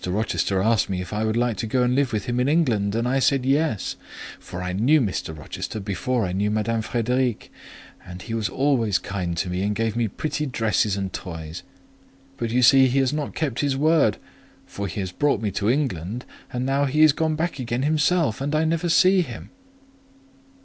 Rochester 0.07 0.63
asked 0.63 0.89
me 0.89 0.99
if 0.99 1.13
I 1.13 1.23
would 1.23 1.37
like 1.37 1.57
to 1.57 1.67
go 1.67 1.83
and 1.83 1.93
live 1.93 2.11
with 2.11 2.25
him 2.25 2.39
in 2.39 2.49
England, 2.49 2.95
and 2.95 3.07
I 3.07 3.19
said 3.19 3.45
yes; 3.45 3.97
for 4.39 4.63
I 4.63 4.73
knew 4.73 4.99
Mr. 4.99 5.37
Rochester 5.37 5.79
before 5.79 6.25
I 6.25 6.31
knew 6.31 6.49
Madame 6.49 6.81
Frédéric, 6.81 7.49
and 8.03 8.23
he 8.23 8.33
was 8.33 8.49
always 8.49 8.97
kind 8.97 9.37
to 9.37 9.47
me 9.47 9.61
and 9.61 9.75
gave 9.75 9.95
me 9.95 10.07
pretty 10.07 10.47
dresses 10.47 10.97
and 10.97 11.13
toys: 11.13 11.61
but 12.37 12.49
you 12.49 12.63
see 12.63 12.87
he 12.87 12.97
has 12.97 13.13
not 13.13 13.35
kept 13.35 13.59
his 13.59 13.77
word, 13.77 14.17
for 14.65 14.87
he 14.87 15.01
has 15.01 15.11
brought 15.11 15.39
me 15.39 15.51
to 15.51 15.69
England, 15.69 16.25
and 16.51 16.65
now 16.65 16.85
he 16.85 17.03
is 17.03 17.13
gone 17.13 17.35
back 17.35 17.59
again 17.59 17.83
himself, 17.83 18.41
and 18.41 18.55
I 18.55 18.65
never 18.65 18.89
see 18.89 19.21
him." 19.21 19.51